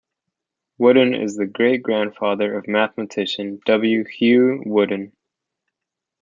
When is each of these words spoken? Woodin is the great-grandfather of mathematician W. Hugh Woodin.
Woodin 0.79 1.13
is 1.13 1.35
the 1.37 1.45
great-grandfather 1.45 2.55
of 2.57 2.67
mathematician 2.67 3.61
W. 3.67 4.03
Hugh 4.05 4.63
Woodin. 4.65 5.11